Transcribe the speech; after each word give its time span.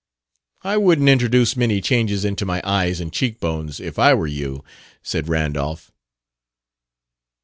"I 0.63 0.77
wouldn't 0.77 1.09
introduce 1.09 1.55
many 1.55 1.79
changes 1.79 2.25
into 2.25 2.43
my 2.43 2.59
eyes 2.63 2.99
and 2.99 3.13
cheekbones, 3.13 3.79
if 3.79 3.99
I 3.99 4.15
were 4.15 4.25
you," 4.25 4.63
said 5.03 5.29
Randolph. 5.29 5.91